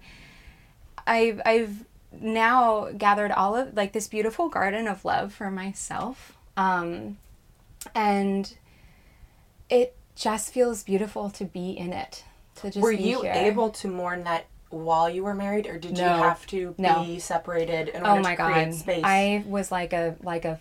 [1.07, 7.17] I've I've now gathered all of like this beautiful garden of love for myself, um,
[7.95, 8.55] and
[9.71, 12.25] it just feels beautiful to be in it.
[12.59, 13.33] To just Were you here.
[13.35, 17.03] able to mourn that while you were married, or did you have to No.
[17.05, 18.75] be separated in oh order Oh my to create god!
[18.75, 19.03] space?
[19.05, 20.61] I was like a like a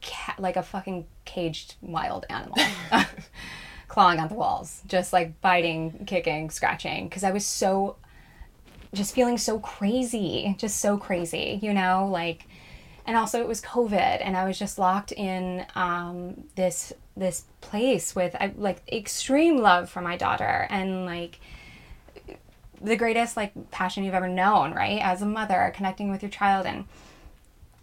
[0.00, 2.58] cat, like a fucking caged wild animal,
[3.88, 7.96] clawing on the walls, just like biting, kicking, scratching, because I was so,
[8.94, 12.46] just feeling so crazy, just so crazy, you know, like,
[13.06, 18.14] and also it was COVID, and I was just locked in um, this this place
[18.14, 21.38] with I, like extreme love for my daughter and like
[22.80, 25.00] the greatest like passion you've ever known, right?
[25.02, 26.84] As a mother, connecting with your child and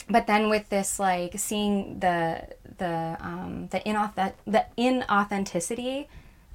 [0.10, 6.08] but then with this like seeing the the um the inauth- the inauthenticity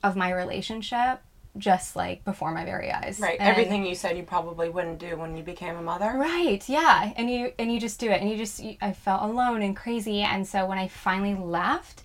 [0.03, 1.21] of my relationship
[1.59, 3.21] just like before my very eyes.
[3.21, 3.39] right.
[3.39, 6.13] And- Everything you said you probably wouldn't do when you became a mother.
[6.17, 6.67] Right.
[6.69, 7.13] Yeah.
[7.17, 9.77] And you and you just do it and you just you, I felt alone and
[9.77, 12.05] crazy and so when I finally left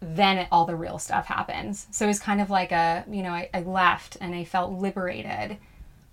[0.00, 1.86] then it, all the real stuff happens.
[1.90, 4.72] So it was kind of like a, you know, I, I left and I felt
[4.72, 5.56] liberated,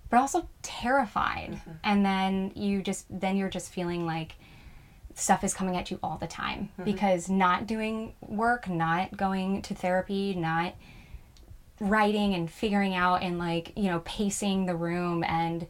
[0.08, 1.52] but also terrified.
[1.52, 1.70] Mm-hmm.
[1.84, 4.34] And then you just, then you're just feeling like
[5.14, 6.84] stuff is coming at you all the time mm-hmm.
[6.84, 10.74] because not doing work, not going to therapy, not
[11.82, 15.66] writing and figuring out and like, you know, pacing the room and,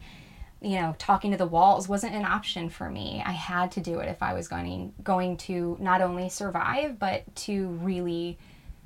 [0.60, 3.22] you know, talking to the walls wasn't an option for me.
[3.24, 7.34] I had to do it if I was going going to not only survive but
[7.36, 8.38] to really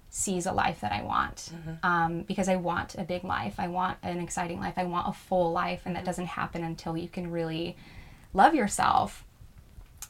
[0.09, 1.51] seize a life that I want
[1.83, 3.57] um, because I want a big life.
[3.59, 4.75] I want an exciting life.
[4.77, 7.77] I want a full life, and that doesn't happen until you can really
[8.33, 9.25] love yourself.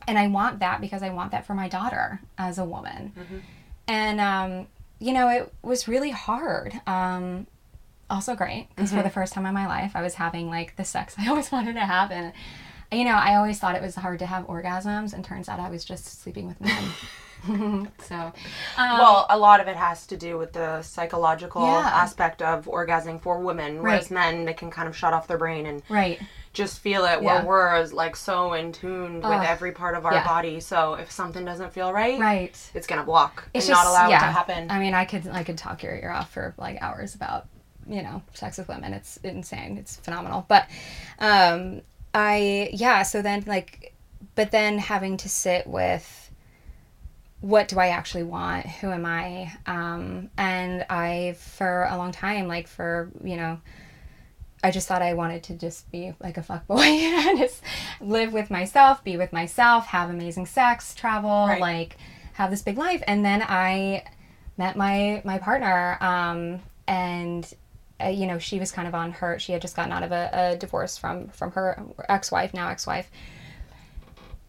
[0.06, 3.12] And I want that because I want that for my daughter as a woman.
[3.88, 4.66] And, um,
[4.98, 6.80] you know, it was really hard.
[6.86, 7.46] Um,
[8.08, 10.84] also great because for the first time in my life, I was having like the
[10.84, 12.10] sex I always wanted to have.
[12.12, 12.32] And,
[12.92, 15.68] you know, I always thought it was hard to have orgasms, and turns out I
[15.70, 17.88] was just sleeping with men.
[18.00, 18.14] so,
[18.76, 21.90] um, Well, a lot of it has to do with the psychological Yeah.
[21.92, 25.66] aspect of orgasming for women, whereas men they can kind of shut off their brain
[25.66, 26.20] and right.
[26.56, 27.22] Just feel it.
[27.22, 27.44] Yeah.
[27.44, 30.24] Where we're like so in tune with every part of our Yeah.
[30.26, 30.58] body.
[30.60, 32.58] So if something doesn't feel right, Right.
[32.74, 34.16] it's gonna block It's and not just- allow yeah.
[34.16, 34.70] it to happen.
[34.70, 37.46] I mean, I could I could talk your ear off for like hours about
[37.86, 38.94] you know sex with women.
[38.94, 39.76] It's insane.
[39.76, 40.46] It's phenomenal.
[40.48, 40.66] But
[41.18, 41.82] um,
[42.14, 43.02] I yeah.
[43.02, 43.92] So then like,
[44.34, 46.30] but then having to sit with
[47.42, 48.64] what do I actually want?
[48.66, 49.52] Who am I?
[49.66, 53.60] Um, and I for a long time like for you know.
[54.66, 56.80] I just thought I wanted to just be like a fuckboy
[57.28, 57.62] and just
[58.00, 61.60] live with myself, be with myself, have amazing sex, travel, Right.
[61.60, 61.96] like
[62.34, 63.02] have this big life.
[63.06, 64.04] And then I
[64.58, 67.50] met my my partner, um, and
[68.02, 69.38] uh, you know she was kind of on her.
[69.38, 72.68] She had just gotten out of a, a divorce from from her ex wife, now
[72.68, 73.10] ex wife,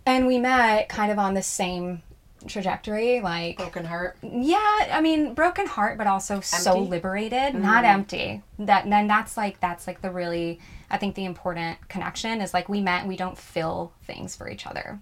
[0.06, 2.02] and we met kind of on the same
[2.48, 4.18] trajectory, like Broken heart.
[4.22, 6.90] yeah, I mean, broken heart, but also so Empty?
[6.90, 8.42] liberated, not empty.
[8.60, 12.70] That then that's like that's like the really I think the important connection is like
[12.70, 15.00] we met, we don't fill things for each other.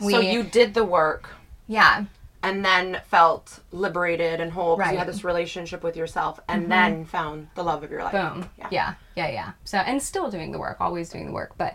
[0.00, 1.30] We, so you did the work
[1.66, 2.04] yeah,
[2.42, 7.04] and then felt liberated and whole because you had this relationship with yourself and then
[7.04, 8.12] found the love of your life.
[8.12, 8.68] boom, Yeah.
[8.70, 8.94] yeah.
[9.16, 11.74] yeah, yeah, So and still doing the work, always doing the work, but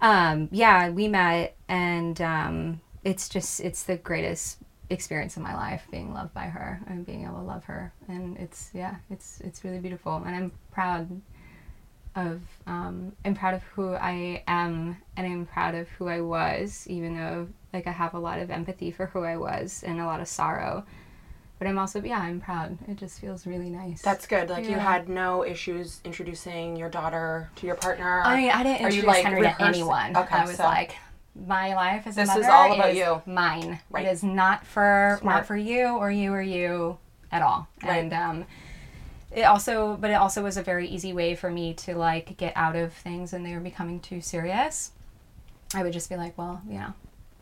[0.00, 4.58] um, yeah, we met, and um, it's just it's the greatest
[4.90, 7.92] experience of my life being loved by her and being able to love her.
[8.08, 10.16] And it's yeah it's it's really beautiful.
[10.26, 11.20] And i'm proud
[12.16, 16.84] of um, i'm proud of who i am and i'm proud of who i was
[16.88, 20.06] even though like i have a lot of empathy for who i was and a
[20.06, 20.84] lot of sorrow.
[21.60, 22.78] But i'm also yeah i'm proud.
[22.88, 24.02] It just feels really nice.
[24.02, 24.48] That's good.
[24.48, 28.22] Like you had no issues introducing your daughter to your partner.
[28.24, 30.16] I mean, I didn't Are you, introduce like, Henry to anyone.
[30.16, 30.96] Okay, I was so- like,
[31.46, 33.22] my life as a This is all about you.
[33.26, 33.80] Mine.
[33.90, 34.06] Right.
[34.06, 35.36] It is not for Smart.
[35.36, 36.98] not for you or you or you
[37.32, 37.68] at all.
[37.82, 38.04] Right.
[38.04, 38.46] And um,
[39.30, 42.52] it also, but it also was a very easy way for me to like get
[42.56, 44.92] out of things and they were becoming too serious.
[45.74, 46.94] I would just be like, well, you know,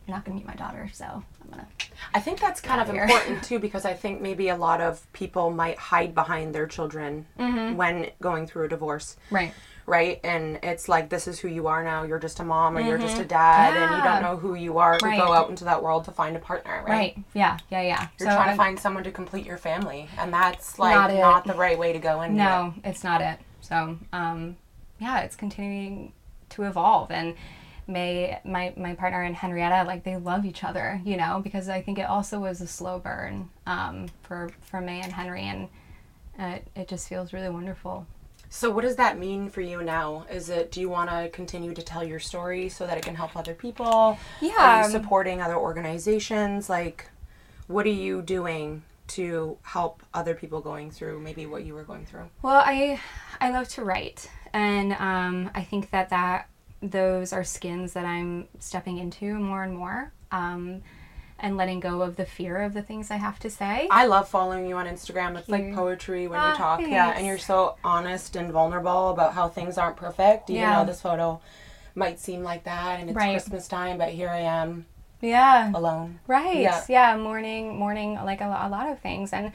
[0.09, 1.66] you're not gonna meet my daughter, so I'm gonna.
[2.14, 5.51] I think that's kind of important too because I think maybe a lot of people
[5.51, 7.77] might hide behind their children Mm-hmm.
[7.77, 9.53] when going through a divorce, Right.
[9.85, 10.18] right?
[10.25, 12.05] And it's like this is who you are now.
[12.05, 14.05] You're just a mom or you're just a dad, and you Mm-hmm.
[14.09, 15.18] Don't know who you are to Right.
[15.21, 16.88] go out into that world to find a partner, right?
[16.88, 17.18] Right.
[17.35, 17.59] Yeah.
[17.71, 17.83] Yeah.
[17.83, 18.09] Yeah.
[18.18, 21.12] You're So trying I- to find someone to complete your family, and that's like Not
[21.12, 22.35] not, the right way to go in.
[22.35, 23.38] No, it's not it.
[23.61, 24.57] So, um,
[24.99, 26.12] yeah, it's continuing
[26.51, 27.11] to evolve.
[27.11, 27.35] And
[27.88, 31.81] May, my, my partner and Henrietta, like they love each other, you know, because I
[31.83, 35.42] think it also was a slow burn um, for, for May and Henry.
[35.42, 35.68] And
[36.38, 38.07] uh, it just feels really wonderful.
[38.51, 40.24] So what does that mean for you now?
[40.31, 43.14] Is it do you want to continue to tell your story so that it can
[43.14, 43.87] help other people?
[43.87, 44.85] Are Yeah.
[44.85, 46.68] you supporting other organizations?
[46.70, 47.11] Like
[47.66, 52.07] what are you doing to help other people going through maybe what you were going
[52.07, 52.29] through?
[52.42, 53.01] Well, I
[53.40, 56.48] I love to write, and um, I think that that
[56.83, 60.83] those are skins that I'm stepping into more and more, um,
[61.38, 63.88] and letting go of the fear of the things I have to say.
[63.91, 65.37] I love following you on Instagram.
[65.37, 66.81] It's like poetry when Ah, you talk.
[66.81, 70.51] Yeah, and you're so honest and vulnerable about how things aren't perfect.
[70.51, 70.79] Even Yeah.
[70.81, 71.41] though this photo
[71.95, 73.33] might seem like that and it's Right.
[73.33, 74.87] Christmas time, but here I am
[75.21, 76.21] yeah, alone.
[76.29, 76.57] right.
[76.61, 76.85] Yeah.
[76.88, 79.51] Yeah, mourning, mourning, like a, a lot of things, and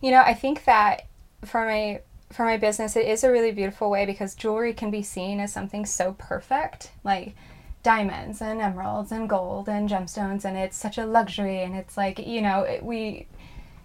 [0.00, 1.06] you know, I think that
[1.44, 5.02] for my for my business, it is a really beautiful way because jewelry can be
[5.02, 7.34] seen as something so perfect, like
[7.82, 12.18] diamonds and emeralds and gold and gemstones, and it's such a luxury, and it's like
[12.18, 13.26] you know, it, we.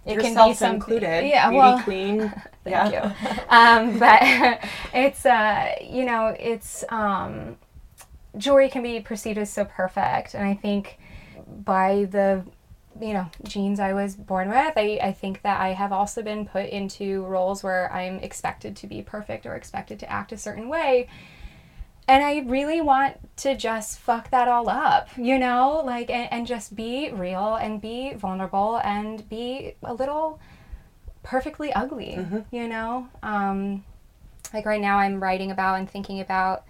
[0.03, 1.27] It can be Yourself included.
[1.27, 1.49] yeah.
[1.49, 2.33] Beauty Well, queen.
[2.63, 3.11] Thank you.
[3.49, 4.19] Um, but
[4.93, 7.57] it's uh, you know, it's um,
[8.35, 10.97] jewelry can be perceived as so perfect, and I think
[11.63, 12.43] by the
[12.99, 16.45] you know genes I was born with, I, I think that I have also been
[16.45, 20.69] put into roles where I'm expected to be perfect or expected to act a certain
[20.69, 21.07] way.
[22.07, 26.47] And I really want to just fuck that all up, you know, like, and, and
[26.47, 30.39] just be real and be vulnerable and be a little
[31.23, 32.15] perfectly ugly,
[32.51, 33.07] you know?
[33.23, 33.85] Um,
[34.53, 36.63] like right now, I'm writing about and thinking about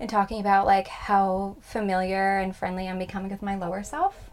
[0.00, 4.30] and talking about like how familiar and friendly I'm becoming with my lower self.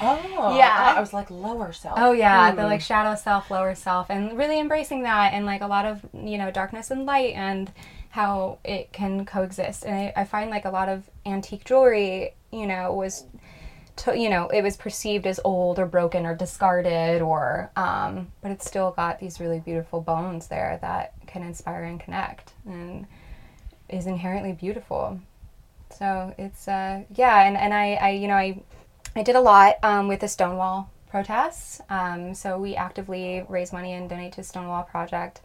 [0.00, 0.94] Oh, Yeah.
[0.96, 1.98] I was like lower self.
[1.98, 2.56] Oh yeah, Hmm.
[2.56, 6.00] the like shadow self, lower self, and really embracing that, and like a lot of
[6.14, 7.70] you know darkness and light, and
[8.10, 9.84] how it can coexist.
[9.84, 13.24] And I, I find like a lot of antique jewelry, you know, was,
[13.96, 18.50] to, you know, it was perceived as old or broken or discarded, or um, but
[18.50, 23.06] it's still got these really beautiful bones there that can inspire and connect, and
[23.88, 25.20] is inherently beautiful.
[25.90, 28.60] So it's uh yeah, and and I I you know I
[29.16, 31.80] I did a lot um, with the Stonewall protests.
[31.88, 35.40] Um, so we actively raise money and donate to Stonewall Project.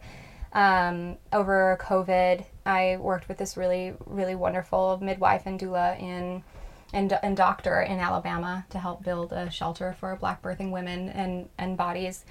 [0.52, 6.44] Um, over COVID, I worked with this really, really wonderful midwife and doula in
[6.92, 11.48] and, and doctor in Alabama to help build a shelter for Black birthing women and,
[11.56, 12.26] and bodies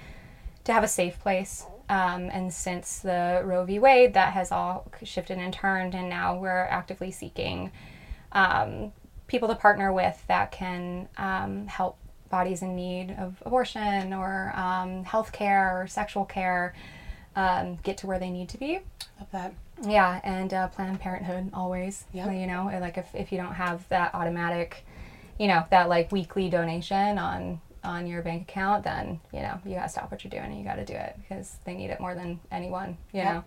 [0.62, 1.66] to have a safe place.
[1.88, 3.80] Um, and since the Roe v.
[3.80, 7.72] Wade, that has all shifted and turned, and now we're actively seeking
[8.30, 8.92] um,
[9.32, 11.98] people to partner with that can um, help
[12.30, 16.74] bodies in need of abortion or um, health care or sexual care
[17.34, 18.78] um, get to where they need to be.
[19.18, 19.54] Love that.
[19.84, 22.04] Yeah, and uh, Planned Parenthood always.
[22.12, 22.32] Yep.
[22.32, 24.84] You know, like if, if you don't have that automatic,
[25.38, 29.74] you know, that like weekly donation on on your bank account, then you know you
[29.74, 32.14] gotta stop what you're doing and you gotta do it because they need it more
[32.14, 32.96] than anyone.
[33.12, 33.34] You Yep.
[33.34, 33.44] know.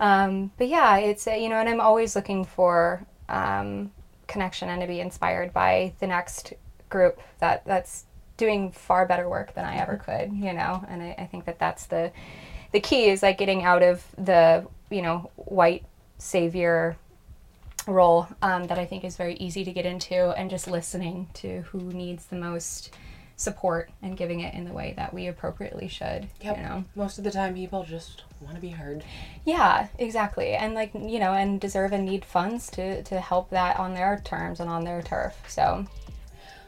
[0.00, 3.90] Um, but yeah, it's uh, you know, and I'm always looking for um,
[4.28, 6.52] connection and to be inspired by the next
[6.88, 8.04] group that that's
[8.36, 10.32] doing far better work than I ever could.
[10.32, 12.12] You know, and I, I think that that's the
[12.72, 15.84] the key is like getting out of the you know white
[16.18, 16.96] savior
[17.86, 21.62] role um, that I think is very easy to get into and just listening to
[21.62, 22.94] who needs the most
[23.38, 26.28] support and giving it in the way that we appropriately should.
[26.42, 26.56] Yep.
[26.56, 26.84] You know.
[26.94, 29.02] Most of the time, people just want to be heard.
[29.46, 30.54] Yeah, exactly.
[30.54, 34.20] And like, you know, and deserve and need funds to to help that on their
[34.24, 35.34] terms and on their turf.
[35.48, 35.86] So,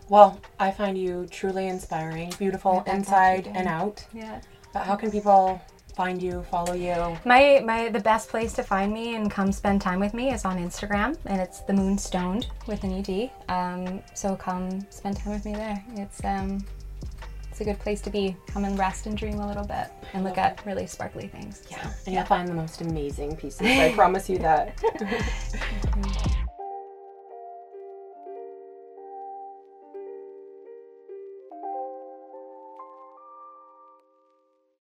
[0.08, 4.06] Well, I find you truly inspiring, beautiful inside and out.
[4.12, 4.40] yeah.
[4.72, 5.60] But how can people
[6.00, 6.96] find you, follow you?
[7.26, 10.46] My my the best place to find me and come spend time with me is
[10.46, 13.30] on Instagram, and it's the Moonstoned with an ed.
[13.50, 15.84] Um, so come spend time with me there.
[15.96, 16.64] It's um,
[17.50, 18.34] it's a good place to be.
[18.46, 21.64] Come and rest and dream a little bit, and look at really sparkly things.
[21.70, 23.66] Yeah, and you'll find the most amazing pieces.
[23.66, 24.80] I promise you that.